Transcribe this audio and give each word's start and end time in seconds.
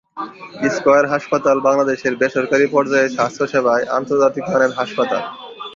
Square 0.75 1.05
হাসপাতাল 1.07 1.57
বাংলাদেশের 1.59 2.13
বেসরকারি 2.21 2.65
পর্যায়ে 2.67 3.07
স্বাস্থ্যসেবায় 3.09 3.83
আন্তর্জাতিক 3.97 4.43
মানের 4.49 4.71
হাসপাতাল। 4.79 5.23